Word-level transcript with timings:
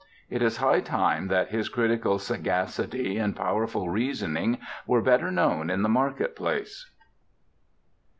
It 0.31 0.41
is 0.41 0.57
high 0.57 0.79
time 0.79 1.27
that 1.27 1.49
his 1.49 1.69
critical 1.69 2.17
sagacity 2.17 3.17
and 3.19 3.35
powerful 3.35 3.87
reasoning 3.87 4.57
were 4.87 4.99
better 4.99 5.29
known 5.29 5.69
in 5.69 5.83
the 5.83 5.89
market 5.89 6.35
place. 6.35 6.89